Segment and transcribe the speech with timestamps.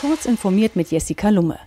[0.00, 1.58] Kurz informiert mit Jessica Lumme.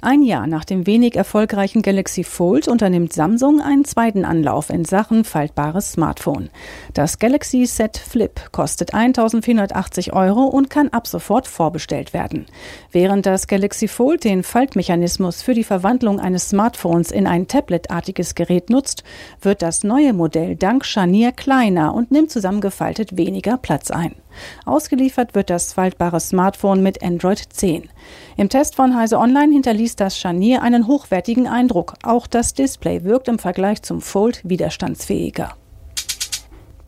[0.00, 5.24] Ein Jahr nach dem wenig erfolgreichen Galaxy Fold unternimmt Samsung einen zweiten Anlauf in Sachen
[5.24, 6.48] faltbares Smartphone.
[6.94, 12.46] Das Galaxy Set Flip kostet 1480 Euro und kann ab sofort vorbestellt werden.
[12.92, 18.70] Während das Galaxy Fold den Faltmechanismus für die Verwandlung eines Smartphones in ein tabletartiges Gerät
[18.70, 19.04] nutzt,
[19.42, 24.14] wird das neue Modell dank Scharnier kleiner und nimmt zusammengefaltet weniger Platz ein.
[24.64, 27.88] Ausgeliefert wird das faltbare Smartphone mit Android 10.
[28.36, 31.94] Im Test von Heise Online hinterließ das Scharnier einen hochwertigen Eindruck.
[32.02, 35.56] Auch das Display wirkt im Vergleich zum Fold widerstandsfähiger.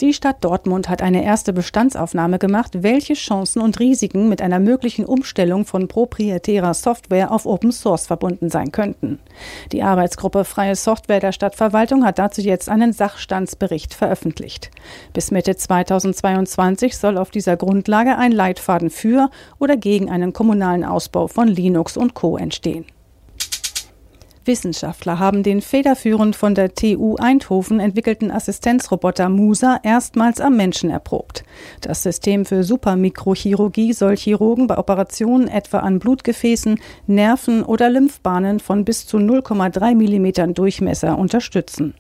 [0.01, 5.05] Die Stadt Dortmund hat eine erste Bestandsaufnahme gemacht, welche Chancen und Risiken mit einer möglichen
[5.05, 9.21] Umstellung von proprietärer Software auf Open Source verbunden sein könnten.
[9.71, 14.73] Die Arbeitsgruppe Freie Software der Stadtverwaltung hat dazu jetzt einen Sachstandsbericht veröffentlicht.
[15.13, 19.31] Bis Mitte 2022 soll auf dieser Grundlage ein Leitfaden für
[19.61, 22.85] oder gegen einen kommunalen Ausbau von Linux und Co entstehen.
[24.47, 31.45] Wissenschaftler haben den federführend von der TU Eindhoven entwickelten Assistenzroboter Musa erstmals am Menschen erprobt.
[31.81, 38.85] Das System für Supermikrochirurgie soll Chirurgen bei Operationen etwa an Blutgefäßen, Nerven oder Lymphbahnen von
[38.85, 41.95] bis zu 0,3 mm Durchmesser unterstützen.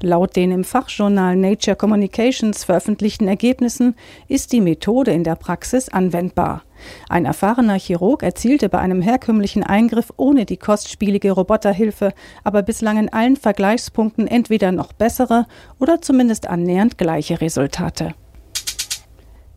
[0.00, 3.94] Laut den im Fachjournal Nature Communications veröffentlichten Ergebnissen
[4.28, 6.62] ist die Methode in der Praxis anwendbar.
[7.08, 12.12] Ein erfahrener Chirurg erzielte bei einem herkömmlichen Eingriff ohne die kostspielige Roboterhilfe
[12.44, 15.46] aber bislang in allen Vergleichspunkten entweder noch bessere
[15.78, 18.14] oder zumindest annähernd gleiche Resultate.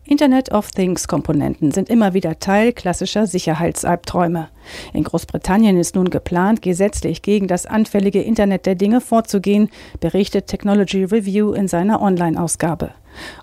[0.04, 4.48] Internet of Things Komponenten sind immer wieder Teil klassischer Sicherheitsalbträume.
[4.92, 9.70] In Großbritannien ist nun geplant, gesetzlich gegen das anfällige Internet der Dinge vorzugehen,
[10.00, 12.90] berichtet Technology Review in seiner Online-Ausgabe.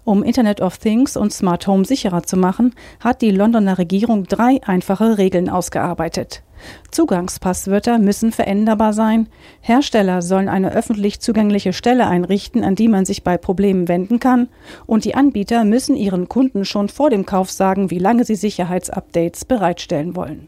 [0.04, 4.60] Um Internet of Things und Smart Home sicherer zu machen, hat die Londoner Regierung drei
[4.64, 6.44] einfache Regeln ausgearbeitet.
[6.92, 9.28] Zugangspasswörter müssen veränderbar sein.
[9.62, 14.50] Hersteller sollen eine öffentlich zugängliche Stelle einrichten, an die man sich bei Problemen wenden kann.
[14.86, 19.46] Und die Anbieter müssen ihren Kunden schon vor dem Kauf sagen, wie lange sie Sicherheitsupdates
[19.46, 20.48] bereitstellen wollen.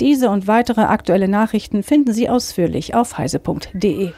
[0.00, 4.12] Diese und weitere aktuelle Nachrichten finden Sie ausführlich auf heise.de.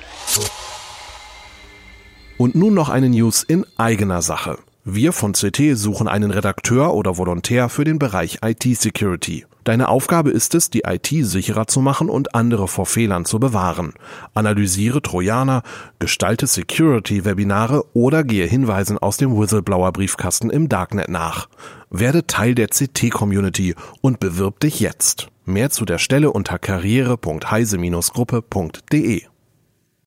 [2.38, 4.58] Und nun noch eine News in eigener Sache.
[4.84, 9.47] Wir von CT suchen einen Redakteur oder Volontär für den Bereich IT-Security.
[9.64, 13.94] Deine Aufgabe ist es, die IT sicherer zu machen und andere vor Fehlern zu bewahren.
[14.34, 15.64] Analysiere Trojaner,
[15.98, 21.48] gestalte Security-Webinare oder gehe Hinweisen aus dem Whistleblower-Briefkasten im Darknet nach.
[21.91, 25.26] Werde Teil der CT-Community und bewirb dich jetzt.
[25.47, 29.22] Mehr zu der Stelle unter karriere.heise-gruppe.de